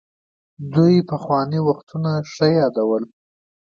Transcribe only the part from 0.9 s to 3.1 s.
پخواني وختونه ښه يادول.